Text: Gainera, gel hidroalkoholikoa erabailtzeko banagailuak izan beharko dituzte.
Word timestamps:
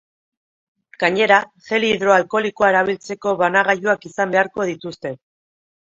Gainera, 1.03 1.37
gel 1.67 1.85
hidroalkoholikoa 1.91 2.71
erabailtzeko 2.75 3.37
banagailuak 3.43 4.09
izan 4.11 4.37
beharko 4.37 4.71
dituzte. 4.71 5.13